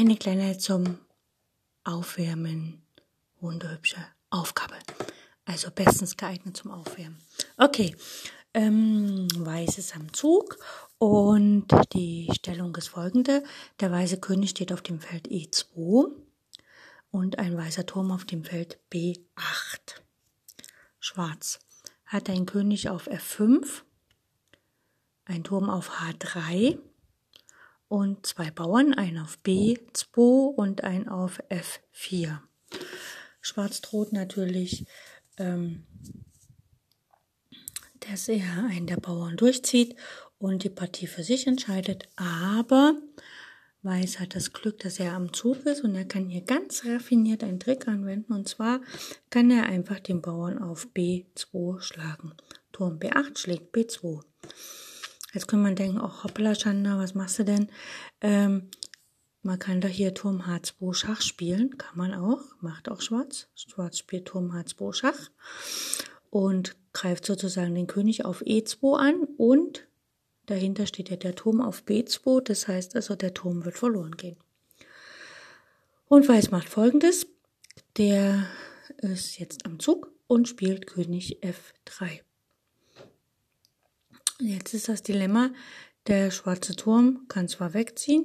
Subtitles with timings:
[0.00, 0.96] Eine kleine zum
[1.84, 2.80] Aufwärmen.
[3.38, 3.98] Wunderhübsche
[4.30, 4.76] Aufgabe.
[5.44, 7.18] Also bestens geeignet zum Aufwärmen.
[7.58, 7.94] Okay,
[8.54, 10.56] ähm, Weiß ist am Zug
[10.96, 13.44] und die Stellung ist folgende.
[13.80, 16.10] Der weiße König steht auf dem Feld E2
[17.10, 19.20] und ein weißer Turm auf dem Feld B8.
[20.98, 21.58] Schwarz
[22.06, 23.82] hat ein König auf F5,
[25.26, 26.78] ein Turm auf H3
[27.90, 32.38] und zwei Bauern, ein auf B2 und ein auf F4.
[33.40, 34.86] Schwarz droht natürlich,
[35.38, 35.84] ähm,
[38.08, 39.96] dass er einen der Bauern durchzieht
[40.38, 42.94] und die Partie für sich entscheidet, aber
[43.82, 47.42] Weiß hat das Glück, dass er am Zug ist und er kann hier ganz raffiniert
[47.42, 48.82] einen Trick anwenden und zwar
[49.30, 52.34] kann er einfach den Bauern auf B2 schlagen.
[52.72, 54.20] Turm B8 schlägt B2.
[55.32, 57.68] Jetzt könnte man denken, oh hoppla Schanda, was machst du denn?
[58.20, 58.70] Ähm,
[59.42, 63.48] man kann da hier Turm H2 Schach spielen, kann man auch, macht auch Schwarz.
[63.54, 65.30] Schwarz spielt Turm H2 Schach
[66.28, 69.86] und greift sozusagen den König auf E2 an und
[70.46, 74.36] dahinter steht ja der Turm auf B2, das heißt also der Turm wird verloren gehen.
[76.06, 77.26] Und Weiß macht folgendes,
[77.96, 78.46] der
[78.98, 82.20] ist jetzt am Zug und spielt König F3.
[84.42, 85.50] Jetzt ist das Dilemma,
[86.06, 88.24] der schwarze Turm kann zwar wegziehen,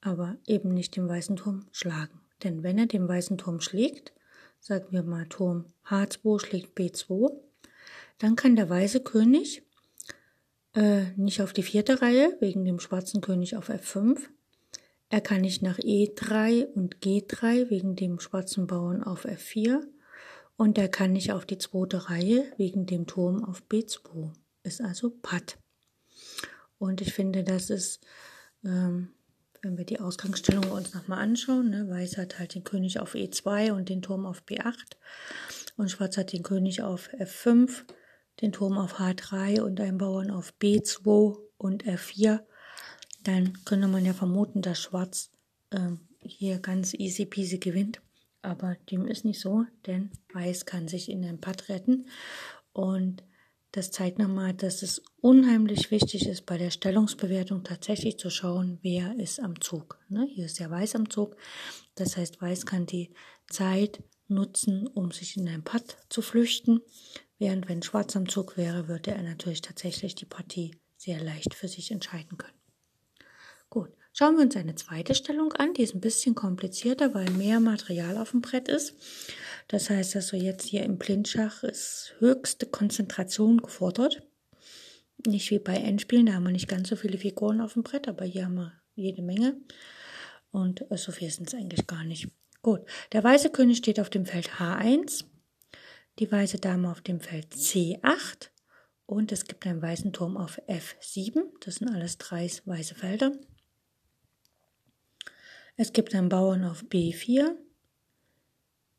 [0.00, 2.22] aber eben nicht den weißen Turm schlagen.
[2.42, 4.14] Denn wenn er den weißen Turm schlägt,
[4.60, 7.32] sagen wir mal Turm H2 schlägt B2,
[8.16, 9.62] dann kann der weiße König
[10.74, 14.18] äh, nicht auf die vierte Reihe, wegen dem schwarzen König auf F5.
[15.10, 19.82] Er kann nicht nach E3 und G3, wegen dem schwarzen Bauern auf F4.
[20.56, 24.32] Und er kann nicht auf die zweite Reihe, wegen dem Turm auf B2
[24.66, 25.58] ist also Patt.
[26.78, 28.00] Und ich finde, das ist,
[28.64, 29.10] ähm,
[29.62, 33.72] wenn wir die Ausgangsstellung uns nochmal anschauen, ne, Weiß hat halt den König auf E2
[33.72, 34.96] und den Turm auf B8
[35.76, 37.84] und Schwarz hat den König auf F5,
[38.40, 42.40] den Turm auf H3 und einen Bauern auf B2 und F4,
[43.22, 45.30] dann könnte man ja vermuten, dass Schwarz
[45.72, 48.00] ähm, hier ganz easy peasy gewinnt.
[48.42, 52.06] Aber dem ist nicht so, denn Weiß kann sich in den Patt retten
[52.72, 53.24] und
[53.76, 59.14] das zeigt nochmal, dass es unheimlich wichtig ist, bei der Stellungsbewertung tatsächlich zu schauen, wer
[59.18, 59.98] ist am Zug.
[60.08, 60.26] Ne?
[60.34, 61.36] Hier ist ja Weiß am Zug.
[61.94, 63.12] Das heißt, Weiß kann die
[63.50, 66.80] Zeit nutzen, um sich in ein Putt zu flüchten.
[67.38, 71.68] Während wenn Schwarz am Zug wäre, würde er natürlich tatsächlich die Partie sehr leicht für
[71.68, 72.58] sich entscheiden können.
[73.68, 75.74] Gut, schauen wir uns eine zweite Stellung an.
[75.74, 78.94] Die ist ein bisschen komplizierter, weil mehr Material auf dem Brett ist.
[79.68, 84.22] Das heißt also jetzt hier im Blindschach ist höchste Konzentration gefordert.
[85.26, 88.06] Nicht wie bei Endspielen, da haben wir nicht ganz so viele Figuren auf dem Brett,
[88.06, 89.56] aber hier haben wir jede Menge.
[90.52, 92.28] Und so viel sind es eigentlich gar nicht.
[92.62, 92.80] Gut,
[93.12, 95.24] der weiße König steht auf dem Feld H1,
[96.18, 98.50] die weiße Dame auf dem Feld C8
[99.06, 101.42] und es gibt einen weißen Turm auf F7.
[101.60, 103.32] Das sind alles drei weiße Felder.
[105.76, 107.54] Es gibt einen Bauern auf B4,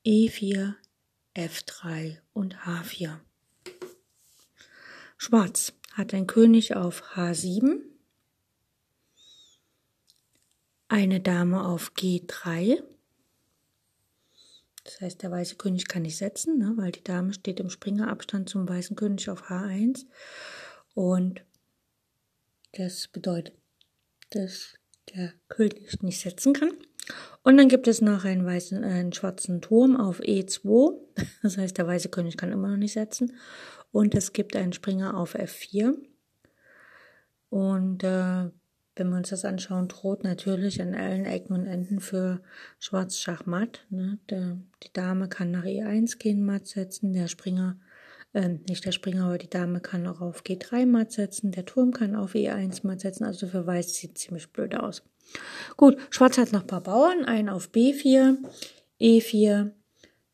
[0.08, 0.76] E4,
[1.36, 3.20] F3 und H4.
[5.18, 7.82] Schwarz hat ein König auf H7,
[10.88, 12.82] eine Dame auf G3.
[14.86, 18.48] Das heißt, der weiße König kann nicht setzen, ne, weil die Dame steht im Springerabstand
[18.48, 20.06] zum weißen König auf H1.
[20.94, 21.44] Und
[22.72, 23.58] das bedeutet,
[24.30, 24.76] dass
[25.14, 26.72] der König nicht setzen kann.
[27.48, 30.98] Und dann gibt es noch einen, weißen, äh, einen schwarzen Turm auf E2.
[31.42, 33.38] Das heißt, der weiße König kann immer noch nicht setzen.
[33.94, 35.94] Und es gibt einen Springer auf F4.
[37.50, 38.50] Und äh,
[38.98, 42.42] wenn wir uns das anschauen, droht natürlich an allen Ecken und Enden für
[42.80, 43.86] Schwarz Schachmatt.
[43.90, 44.20] Ne?
[44.30, 47.14] Der, die Dame kann nach E1 gehen, matt setzen.
[47.14, 47.80] Der Springer,
[48.34, 51.52] äh, nicht der Springer, aber die Dame kann auch auf G3 matt setzen.
[51.52, 53.24] Der Turm kann auf E1 matt setzen.
[53.24, 55.04] Also für Weiß sieht ziemlich blöd aus.
[55.76, 58.38] Gut, Schwarz hat noch ein paar Bauern, einen auf B4,
[59.00, 59.72] E4,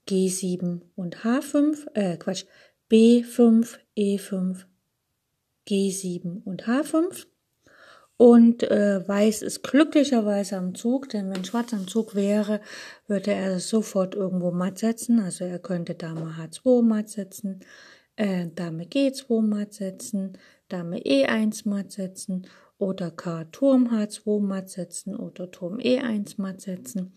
[0.07, 2.45] G7 und H5, äh, Quatsch,
[2.91, 4.65] B5, E5,
[5.67, 7.25] G7 und H5.
[8.23, 12.61] Und äh, Weiß ist glücklicherweise am Zug, denn wenn Schwarz am Zug wäre,
[13.05, 15.19] würde er sofort irgendwo matt setzen.
[15.19, 17.59] Also er könnte Dame H2 matt setzen,
[18.15, 20.37] äh, Dame G2 matt setzen,
[20.69, 22.47] Dame E1 matt setzen
[22.77, 27.11] oder K Turm H2 matt setzen oder Turm E1 matt setzen.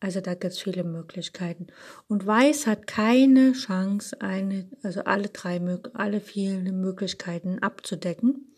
[0.00, 1.66] Also da gibt es viele Möglichkeiten.
[2.08, 5.60] Und Weiß hat keine Chance, eine, also alle drei,
[5.92, 8.54] alle vier Möglichkeiten abzudecken.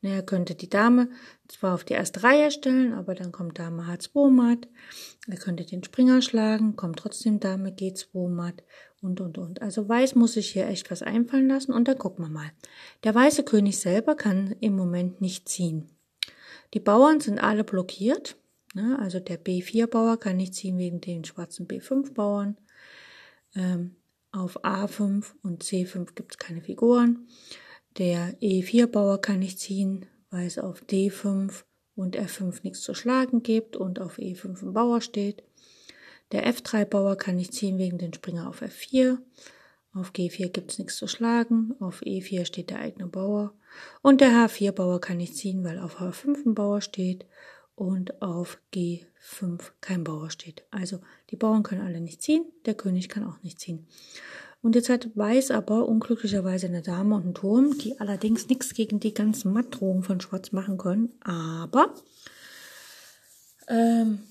[0.00, 1.10] Er könnte die Dame
[1.48, 4.68] zwar auf die erste Reihe stellen, aber dann kommt Dame H2 matt.
[5.26, 8.62] Er könnte den Springer schlagen, kommt trotzdem Dame G2 matt
[9.00, 9.60] und, und, und.
[9.60, 12.50] Also Weiß muss sich hier echt was einfallen lassen und dann gucken wir mal.
[13.02, 15.90] Der weiße König selber kann im Moment nicht ziehen.
[16.74, 18.36] Die Bauern sind alle blockiert.
[18.74, 18.98] Ne?
[19.00, 22.56] Also der B4-Bauer kann nicht ziehen wegen den schwarzen B5-Bauern.
[23.56, 23.96] Ähm,
[24.30, 27.26] auf A5 und C5 gibt es keine Figuren.
[27.98, 31.64] Der E4-Bauer kann nicht ziehen, weil es auf D5
[31.96, 35.42] und F5 nichts zu schlagen gibt und auf E5 ein Bauer steht.
[36.30, 39.18] Der F3-Bauer kann nicht ziehen wegen den Springer auf F4.
[39.94, 41.74] Auf G4 gibt es nichts zu schlagen.
[41.80, 43.52] Auf E4 steht der eigene Bauer.
[44.00, 47.26] Und der H4-Bauer kann nicht ziehen, weil auf H5 ein Bauer steht
[47.74, 50.64] und auf G5 kein Bauer steht.
[50.70, 53.88] Also die Bauern können alle nicht ziehen, der König kann auch nicht ziehen.
[54.68, 59.00] Und jetzt hat Weiß aber unglücklicherweise eine Dame und einen Turm, die allerdings nichts gegen
[59.00, 61.14] die ganzen Mattdrohungen von Schwarz machen können.
[61.22, 61.94] Aber
[63.66, 64.24] ähm,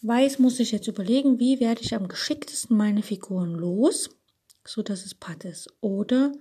[0.00, 4.08] Weiß muss sich jetzt überlegen, wie werde ich am geschicktesten meine Figuren los,
[4.66, 5.68] so dass es Patt ist.
[5.82, 6.32] Oder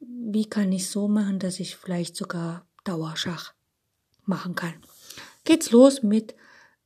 [0.00, 3.54] wie kann ich so machen, dass ich vielleicht sogar Dauerschach
[4.24, 4.74] machen kann.
[5.44, 6.34] Geht's los mit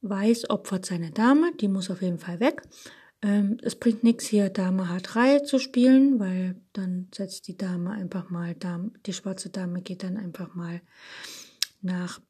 [0.03, 2.61] Weiß opfert seine Dame, die muss auf jeden Fall weg.
[3.23, 8.31] Ähm, es bringt nichts hier Dame H3 zu spielen, weil dann setzt die Dame einfach
[8.31, 10.83] mal, Dame, die schwarze Dame geht dann einfach mal
[11.81, 12.21] nach,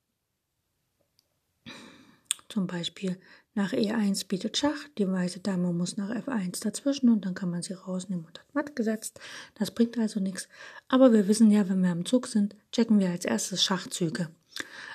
[2.48, 3.18] zum Beispiel
[3.54, 7.62] nach E1 bietet Schach, die weiße Dame muss nach F1 dazwischen und dann kann man
[7.62, 9.20] sie rausnehmen und hat matt gesetzt.
[9.54, 10.48] Das bringt also nichts.
[10.88, 14.30] Aber wir wissen ja, wenn wir am Zug sind, checken wir als erstes Schachzüge.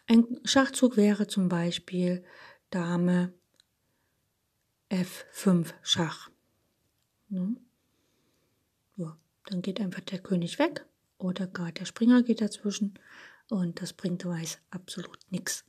[0.07, 2.23] Ein Schachzug wäre zum Beispiel
[2.71, 3.33] Dame
[4.89, 6.29] F5 Schach.
[7.29, 7.55] Ne?
[8.95, 10.85] Ja, dann geht einfach der König weg
[11.17, 12.97] oder gerade der Springer geht dazwischen
[13.49, 15.65] und das bringt Weiß absolut nichts.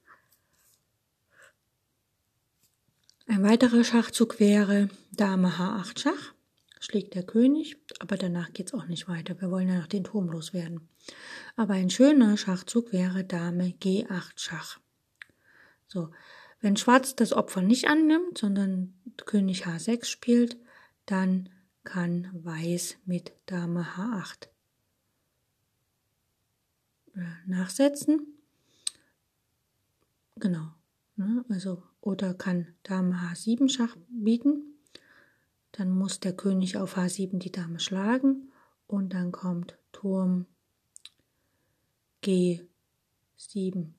[3.27, 6.35] Ein weiterer Schachzug wäre Dame H8 Schach,
[6.81, 9.39] schlägt der König, aber danach geht es auch nicht weiter.
[9.41, 10.89] Wir wollen ja noch den Turm loswerden.
[11.57, 14.79] Aber ein schöner Schachzug wäre Dame G8 Schach.
[15.89, 16.11] So,
[16.61, 18.95] wenn Schwarz das Opfer nicht annimmt, sondern
[19.27, 20.57] König H6 spielt,
[21.07, 21.49] dann
[21.85, 24.49] kann Weiß mit Dame H8
[27.15, 28.27] äh, nachsetzen.
[30.37, 30.69] Genau.
[31.17, 34.79] Ne, also, oder kann Dame H7 Schach bieten.
[35.73, 38.51] Dann muss der König auf H7 die Dame schlagen
[38.87, 40.47] und dann kommt Turm
[42.23, 43.93] G7,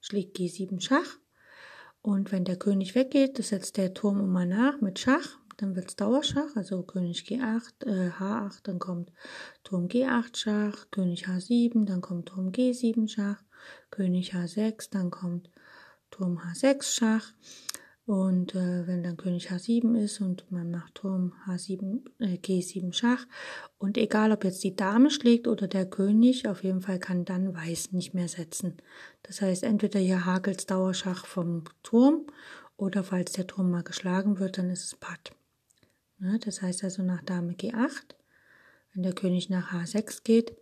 [0.00, 1.18] schlägt G7 Schach
[2.04, 5.38] und wenn der König weggeht, das setzt der Turm immer nach mit Schach.
[5.56, 9.10] Dann wird es Dauerschach, also König G8, äh, H8, dann kommt
[9.62, 13.42] Turm G8 Schach, König H7, dann kommt Turm G7 Schach,
[13.90, 15.50] König H6, dann kommt
[16.10, 17.32] Turm H6 Schach.
[18.06, 23.26] Und äh, wenn dann König H7 ist und man macht Turm H7, äh, G7 Schach
[23.78, 27.54] und egal ob jetzt die Dame schlägt oder der König, auf jeden Fall kann dann
[27.54, 28.76] Weiß nicht mehr setzen.
[29.22, 32.26] Das heißt, entweder hier hakelt Dauerschach vom Turm
[32.76, 35.32] oder falls der Turm mal geschlagen wird, dann ist es Patt.
[36.18, 36.38] Ne?
[36.44, 38.16] Das heißt also nach Dame G8,
[38.92, 40.54] wenn der König nach H6 geht,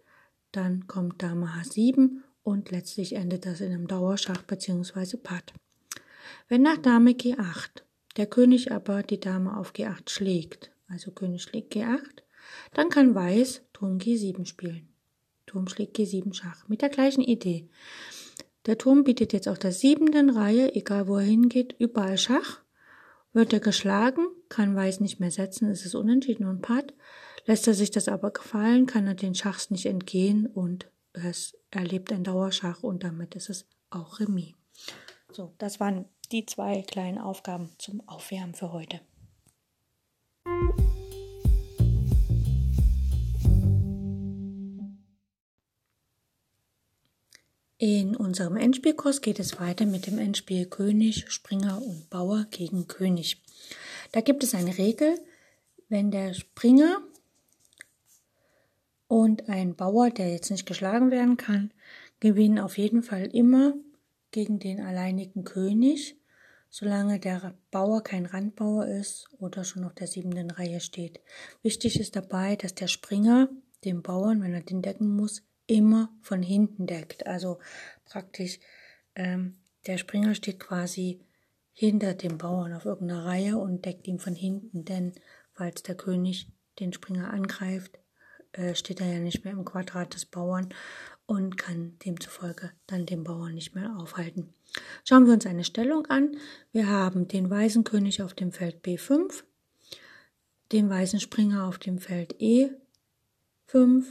[0.52, 5.16] dann kommt Dame H7 und letztlich endet das in einem Dauerschach bzw.
[5.16, 5.52] Patt.
[6.48, 7.82] Wenn nach Dame G8
[8.16, 12.22] der König aber die Dame auf G8 schlägt, also König schlägt G8,
[12.74, 14.88] dann kann Weiß Turm G7 spielen.
[15.46, 17.68] Turm schlägt G7 Schach mit der gleichen Idee.
[18.66, 22.60] Der Turm bietet jetzt auf der siebenten Reihe, egal wo er hingeht, überall Schach.
[23.32, 26.94] Wird er geschlagen, kann Weiß nicht mehr setzen, es ist unentschieden und Part.
[27.46, 32.12] Lässt er sich das aber gefallen, kann er den Schachs nicht entgehen und es erlebt
[32.12, 34.54] ein Dauerschach und damit ist es auch Remis.
[35.32, 39.00] So, das waren die zwei kleinen Aufgaben zum Aufwärmen für heute.
[47.76, 53.42] In unserem Endspielkurs geht es weiter mit dem Endspiel König, Springer und Bauer gegen König.
[54.12, 55.18] Da gibt es eine Regel,
[55.88, 56.98] wenn der Springer
[59.08, 61.72] und ein Bauer, der jetzt nicht geschlagen werden kann,
[62.20, 63.74] gewinnen auf jeden Fall immer
[64.30, 66.16] gegen den alleinigen König,
[66.72, 71.20] solange der Bauer kein Randbauer ist oder schon auf der siebenten Reihe steht.
[71.62, 73.50] Wichtig ist dabei, dass der Springer
[73.84, 77.26] den Bauern, wenn er den decken muss, immer von hinten deckt.
[77.26, 77.58] Also
[78.06, 78.58] praktisch
[79.14, 81.20] ähm, der Springer steht quasi
[81.74, 85.12] hinter dem Bauern auf irgendeiner Reihe und deckt ihn von hinten, denn
[85.52, 86.50] falls der König
[86.80, 87.98] den Springer angreift,
[88.52, 90.70] äh, steht er ja nicht mehr im Quadrat des Bauern
[91.26, 94.54] und kann demzufolge dann den Bauern nicht mehr aufhalten.
[95.04, 96.36] Schauen wir uns eine Stellung an.
[96.72, 99.42] Wir haben den weißen König auf dem Feld B5,
[100.72, 104.04] den weißen Springer auf dem Feld E5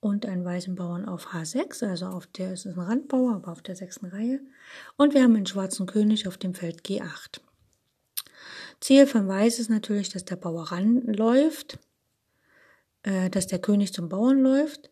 [0.00, 3.62] und einen weißen Bauern auf H6, also auf der ist es ein Randbauer, aber auf
[3.62, 4.40] der sechsten Reihe.
[4.96, 7.40] Und wir haben einen schwarzen König auf dem Feld G8.
[8.80, 11.78] Ziel von Weiß ist natürlich, dass der Bauer ranläuft,
[13.02, 14.90] äh, dass der König zum Bauern läuft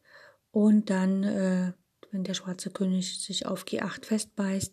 [0.50, 1.73] und dann, äh,
[2.14, 4.73] wenn der schwarze König sich auf G8 festbeißt,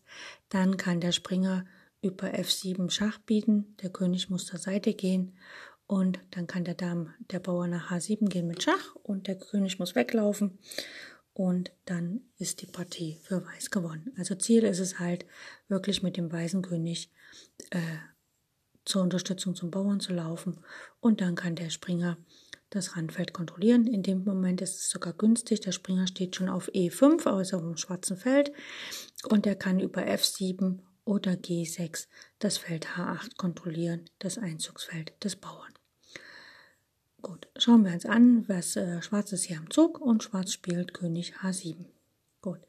[0.50, 1.65] dann kann der Springer
[2.01, 5.36] über F7 Schach bieten, der König muss zur Seite gehen
[5.88, 9.79] und dann kann der Dame, der Bauer nach H7 gehen mit Schach und der König
[9.79, 10.60] muss weglaufen.
[11.33, 14.13] Und dann ist die Partie für Weiß gewonnen.
[14.17, 15.25] Also Ziel ist es halt,
[15.67, 17.10] wirklich mit dem weißen König
[17.71, 17.79] äh,
[18.86, 20.60] zur Unterstützung zum Bauern zu laufen.
[21.00, 22.17] Und dann kann der Springer
[22.71, 23.85] das Randfeld kontrollieren.
[23.85, 25.61] In dem Moment ist es sogar günstig.
[25.61, 28.51] Der Springer steht schon auf E5, also auf dem schwarzen Feld.
[29.29, 32.07] Und er kann über F7 oder G6
[32.39, 35.73] das Feld H8 kontrollieren, das Einzugsfeld des Bauern.
[37.21, 40.93] Gut, schauen wir uns an, was äh, Schwarz ist hier am Zug und Schwarz spielt
[40.93, 41.85] König H7.
[42.41, 42.59] Gut,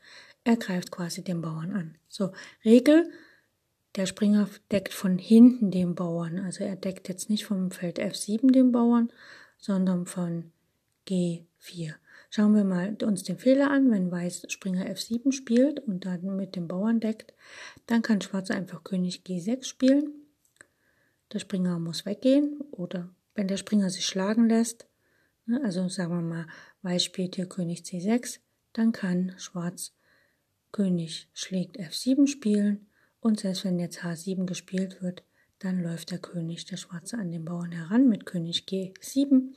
[0.44, 1.94] er greift quasi den Bauern an.
[2.08, 2.32] So,
[2.64, 3.10] Regel,
[3.96, 6.38] der Springer deckt von hinten den Bauern.
[6.38, 9.10] Also er deckt jetzt nicht vom Feld F7 den Bauern,
[9.62, 10.50] sondern von
[11.08, 11.94] G4.
[12.30, 13.90] Schauen wir mal uns den Fehler an.
[13.90, 17.32] Wenn Weiß Springer F7 spielt und dann mit dem Bauern deckt,
[17.86, 20.12] dann kann Schwarz einfach König G6 spielen.
[21.32, 24.86] Der Springer muss weggehen oder wenn der Springer sich schlagen lässt,
[25.46, 26.46] ne, also sagen wir mal,
[26.82, 28.40] Weiß spielt hier König C6,
[28.72, 29.94] dann kann Schwarz
[30.72, 32.88] König schlägt F7 spielen
[33.20, 35.22] und selbst wenn jetzt H7 gespielt wird,
[35.64, 39.54] dann läuft der König, der Schwarze, an den Bauern heran mit König G7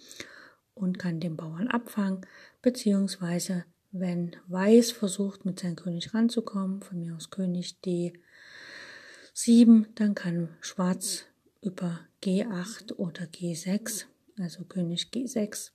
[0.76, 2.22] und kann den Bauern abfangen,
[2.62, 10.50] beziehungsweise wenn Weiß versucht, mit seinem König ranzukommen, von mir aus König D7, dann kann
[10.60, 11.24] Schwarz
[11.62, 14.06] über G8 oder G6,
[14.38, 15.72] also König G6,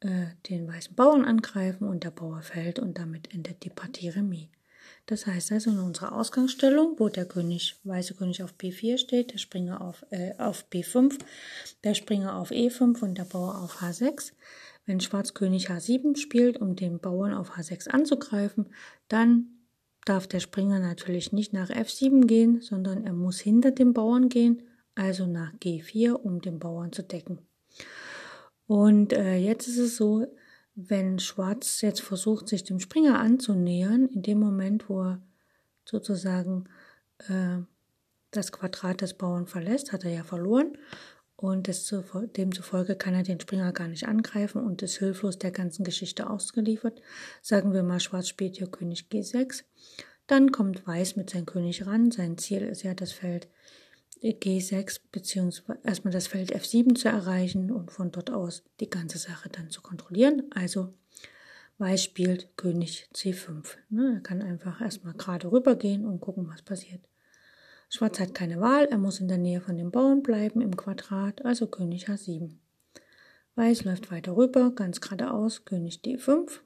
[0.00, 4.46] äh, den weißen Bauern angreifen und der Bauer fällt und damit endet die Partie Remis.
[5.06, 9.38] Das heißt also in unserer Ausgangsstellung, wo der König, weiße König auf B4 steht, der
[9.38, 11.18] Springer auf, äh, auf B5,
[11.84, 14.32] der Springer auf E5 und der Bauer auf H6.
[14.86, 18.70] Wenn Schwarz König H7 spielt, um den Bauern auf H6 anzugreifen,
[19.08, 19.46] dann
[20.04, 24.62] darf der Springer natürlich nicht nach F7 gehen, sondern er muss hinter dem Bauern gehen
[24.94, 27.38] also nach G4, um den Bauern zu decken.
[28.66, 30.26] Und äh, jetzt ist es so,
[30.74, 35.22] wenn Schwarz jetzt versucht, sich dem Springer anzunähern, in dem Moment, wo er
[35.84, 36.64] sozusagen
[37.28, 37.58] äh,
[38.30, 40.78] das Quadrat des Bauern verlässt, hat er ja verloren.
[41.36, 46.30] Und demzufolge kann er den Springer gar nicht angreifen und ist hilflos der ganzen Geschichte
[46.30, 47.02] ausgeliefert.
[47.42, 49.64] Sagen wir mal, Schwarz spielt hier König G6.
[50.28, 52.12] Dann kommt Weiß mit seinem König ran.
[52.12, 53.48] Sein Ziel ist ja das Feld
[54.30, 59.48] G6 beziehungsweise erstmal das Feld F7 zu erreichen und von dort aus die ganze Sache
[59.48, 60.44] dann zu kontrollieren.
[60.54, 60.94] Also
[61.78, 63.76] Weiß spielt König C5.
[63.90, 67.00] Ne, er kann einfach erstmal gerade rübergehen und gucken, was passiert.
[67.88, 71.44] Schwarz hat keine Wahl, er muss in der Nähe von dem Bauern bleiben im Quadrat,
[71.44, 72.50] also König H7.
[73.56, 76.60] Weiß läuft weiter rüber, ganz geradeaus, König D5.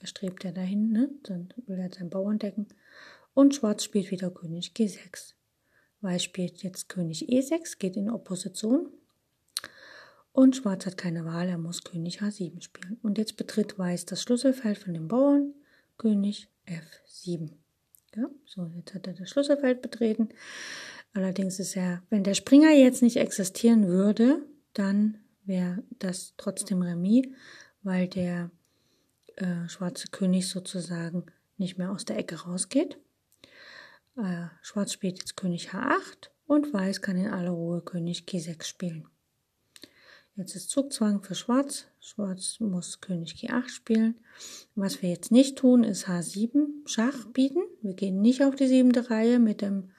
[0.00, 1.10] Er strebt ja dahin, ne?
[1.22, 2.66] dann will er seinen Bauern decken.
[3.34, 5.34] Und Schwarz spielt wieder König G6.
[6.02, 8.88] Weiß spielt jetzt König E6, geht in Opposition.
[10.32, 12.98] Und Schwarz hat keine Wahl, er muss König H7 spielen.
[13.02, 15.54] Und jetzt betritt Weiß das Schlüsselfeld von den Bauern,
[15.98, 17.50] König F7.
[18.16, 20.30] Ja, so, jetzt hat er das Schlüsselfeld betreten.
[21.14, 27.26] Allerdings ist er, wenn der Springer jetzt nicht existieren würde, dann wäre das trotzdem Remis,
[27.82, 28.50] weil der
[29.36, 31.26] äh, schwarze König sozusagen
[31.58, 32.98] nicht mehr aus der Ecke rausgeht.
[34.16, 39.08] Äh, Schwarz spielt jetzt König H8 und Weiß kann in aller Ruhe König G6 spielen.
[40.34, 41.86] Jetzt ist Zugzwang für Schwarz.
[42.00, 44.14] Schwarz muss König G8 spielen.
[44.74, 47.62] Was wir jetzt nicht tun, ist H7 Schach bieten.
[47.82, 49.90] Wir gehen nicht auf die siebte Reihe mit dem,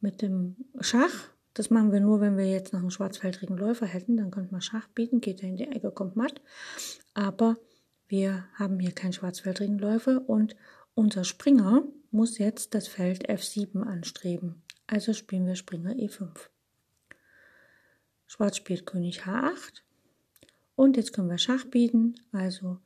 [0.00, 1.28] mit dem Schach.
[1.54, 4.16] Das machen wir nur, wenn wir jetzt noch einen schwarzfeldrigen Läufer hätten.
[4.16, 6.40] Dann könnte man Schach bieten, geht er in die Ecke, kommt matt.
[7.14, 7.56] Aber
[8.08, 10.56] wir haben hier keinen schwarzfeldrigen Läufer und
[10.94, 14.62] unser Springer muss jetzt das Feld F7 anstreben.
[14.86, 16.28] Also spielen wir Springer E5.
[18.26, 19.82] Schwarz spielt König H8.
[20.74, 22.78] Und jetzt können wir Schach bieten, also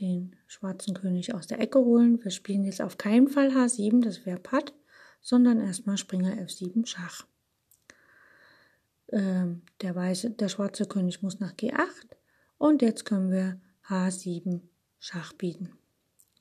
[0.00, 2.22] den schwarzen König aus der Ecke holen.
[2.22, 4.72] Wir spielen jetzt auf keinen Fall H7, das wäre Patt,
[5.20, 7.26] sondern erstmal Springer F7 Schach.
[9.08, 12.16] Ähm, der, weiße, der schwarze König muss nach G8
[12.58, 14.60] und jetzt können wir H7
[14.98, 15.76] Schach bieten.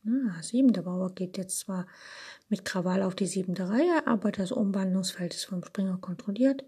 [0.05, 1.85] H7, der Bauer geht jetzt zwar
[2.49, 6.63] mit Krawall auf die siebte Reihe, aber das Umwandlungsfeld ist vom Springer kontrolliert.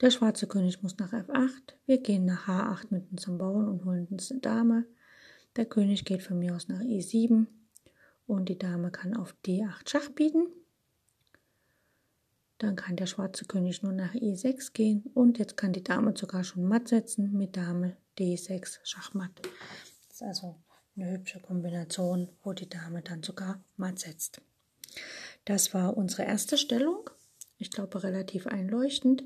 [0.00, 1.74] Der schwarze König muss nach F8.
[1.86, 4.84] Wir gehen nach H8 mit unserem Bauern und holen uns eine Dame.
[5.56, 7.46] Der König geht von mir aus nach E7
[8.26, 10.46] und die Dame kann auf D8 Schach bieten.
[12.58, 16.44] Dann kann der schwarze König nur nach E6 gehen und jetzt kann die Dame sogar
[16.44, 19.32] schon matt setzen mit Dame D6 Schachmatt.
[20.08, 20.56] Das ist also
[20.96, 24.42] eine hübsche Kombination, wo die Dame dann sogar matt setzt.
[25.44, 27.08] Das war unsere erste Stellung.
[27.56, 29.24] Ich glaube relativ einleuchtend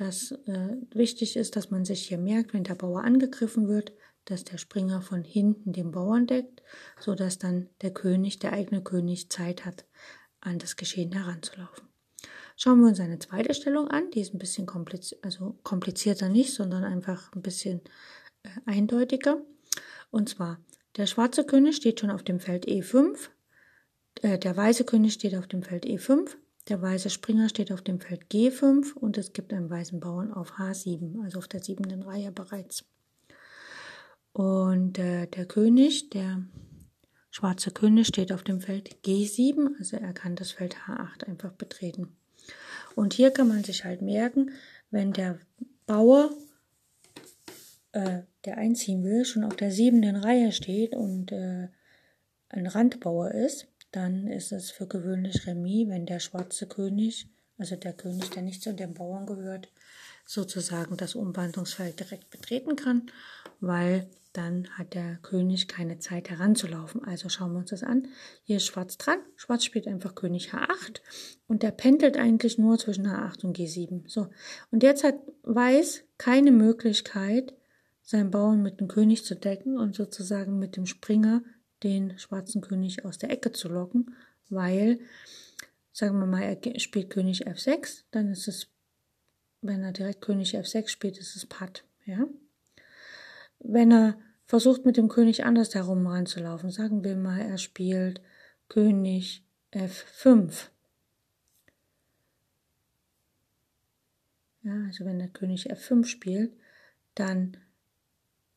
[0.00, 3.92] dass äh, wichtig ist, dass man sich hier merkt, wenn der Bauer angegriffen wird,
[4.24, 6.62] dass der Springer von hinten den Bauern deckt,
[6.98, 9.84] so dass dann der König, der eigene König, Zeit hat,
[10.40, 11.88] an das Geschehen heranzulaufen.
[12.56, 16.54] Schauen wir uns eine zweite Stellung an, die ist ein bisschen kompliz also komplizierter nicht,
[16.54, 17.82] sondern einfach ein bisschen
[18.42, 19.42] äh, eindeutiger.
[20.10, 20.64] Und zwar,
[20.96, 23.28] der schwarze König steht schon auf dem Feld E5,
[24.22, 26.36] äh, der weiße König steht auf dem Feld E5,
[26.68, 30.52] der weiße Springer steht auf dem Feld G5 und es gibt einen weißen Bauern auf
[30.52, 32.84] H7, also auf der siebenten Reihe bereits.
[34.32, 36.44] Und äh, der König, der
[37.30, 42.16] schwarze König, steht auf dem Feld G7, also er kann das Feld H8 einfach betreten.
[42.94, 44.52] Und hier kann man sich halt merken,
[44.90, 45.38] wenn der
[45.86, 46.30] Bauer,
[47.92, 51.68] äh, der einziehen will, schon auf der siebenten Reihe steht und äh,
[52.48, 57.28] ein Randbauer ist, dann ist es für gewöhnlich Remis, wenn der schwarze König,
[57.58, 59.68] also der König, der nicht zu den Bauern gehört,
[60.24, 63.10] sozusagen das Umwandlungsfeld direkt betreten kann,
[63.60, 67.04] weil dann hat der König keine Zeit heranzulaufen.
[67.04, 68.06] Also schauen wir uns das an.
[68.44, 69.18] Hier ist Schwarz dran.
[69.34, 71.00] Schwarz spielt einfach König H8
[71.48, 74.08] und der pendelt eigentlich nur zwischen H8 und G7.
[74.08, 74.28] So.
[74.70, 77.54] Und jetzt hat Weiß keine Möglichkeit,
[78.10, 81.44] seinen Bauern mit dem König zu decken und sozusagen mit dem Springer
[81.84, 84.16] den schwarzen König aus der Ecke zu locken,
[84.48, 84.98] weil,
[85.92, 88.66] sagen wir mal, er spielt König F6, dann ist es,
[89.62, 92.26] wenn er direkt König F6 spielt, ist es Patt, ja.
[93.60, 98.20] Wenn er versucht, mit dem König anders herum ranzulaufen, sagen wir mal, er spielt
[98.68, 100.70] König F5.
[104.62, 106.52] Ja, also wenn der König F5 spielt,
[107.14, 107.56] dann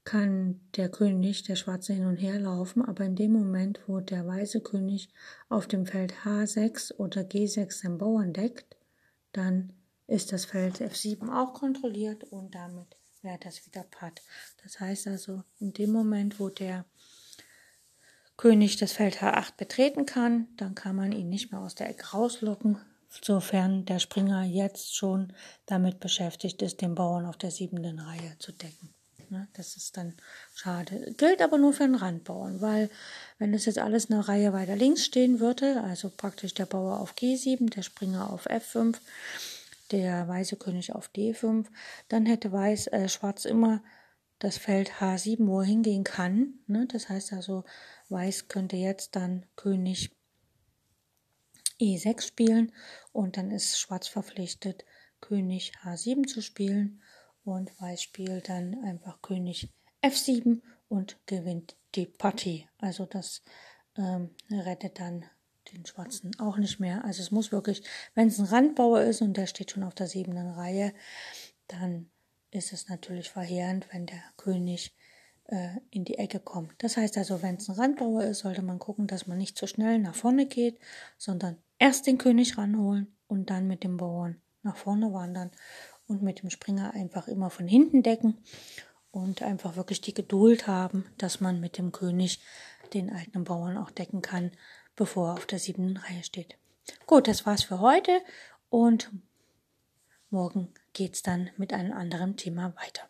[0.04, 4.28] kann der König, der Schwarze, hin und her laufen, aber in dem Moment, wo der
[4.28, 5.10] weiße König
[5.50, 8.76] auf dem Feld H6 oder G6 seinen Bauern deckt,
[9.32, 9.74] dann
[10.08, 14.22] ist das Feld F7 auch kontrolliert und damit wäre das wieder Patt.
[14.62, 16.86] Das heißt also, in dem Moment, wo der
[18.36, 22.08] König das Feld H8 betreten kann, dann kann man ihn nicht mehr aus der Ecke
[22.12, 22.78] rauslocken,
[23.10, 25.32] sofern der Springer jetzt schon
[25.66, 28.94] damit beschäftigt ist, den Bauern auf der siebenten Reihe zu decken.
[29.34, 29.48] Ne?
[29.54, 30.14] Das ist dann
[30.54, 31.16] schade.
[31.18, 32.92] Gilt aber nur für den Randbauern, weil
[33.40, 37.16] wenn das jetzt alles eine Reihe weiter links stehen würde, also praktisch der Bauer auf
[37.16, 38.96] G7, der Springer auf F5,
[39.90, 41.66] der weiße König auf D5,
[42.10, 43.84] dann hätte Weiß, äh, Schwarz immer
[44.38, 46.60] das Feld H7, wo er hingehen kann.
[46.68, 46.88] Ne?
[46.92, 47.64] Das heißt also,
[48.10, 50.16] Weiß könnte jetzt dann König
[51.82, 52.72] E6 spielen
[53.12, 54.86] und dann ist Schwarz verpflichtet,
[55.22, 57.02] König H7 zu spielen
[57.44, 59.70] und Weiß spielt dann einfach König
[60.02, 62.68] F7 und gewinnt die Partie.
[62.78, 63.44] Also das
[63.98, 65.26] ähm, rettet dann
[65.72, 67.04] den Schwarzen auch nicht mehr.
[67.06, 67.84] Also es muss wirklich,
[68.16, 70.94] wenn es ein Randbauer ist und der steht schon auf der siebten Reihe,
[71.68, 72.10] dann
[72.52, 74.96] ist es natürlich verheerend, wenn der König
[75.46, 76.74] äh, in die Ecke kommt.
[76.80, 79.68] Das heißt also, wenn es ein Randbauer ist, sollte man gucken, dass man nicht zu
[79.68, 80.80] schnell nach vorne geht,
[81.18, 85.52] sondern erst den König ranholen und dann mit dem Bauern nach vorne wandern
[86.08, 88.38] und mit dem Springer einfach immer von hinten decken
[89.12, 92.40] und einfach wirklich die Geduld haben, dass man mit dem König
[92.94, 94.52] den eigenen Bauern auch decken kann,
[94.96, 96.58] bevor er auf der siebten Reihe steht.
[97.06, 98.22] Gut, das war's für heute
[98.70, 99.12] und
[100.30, 103.10] morgen geht's dann mit einem anderen Thema weiter.